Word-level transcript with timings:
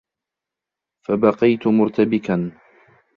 فَبَقِيت 1.05 1.67
مُرْتَبِكًا 1.67 2.51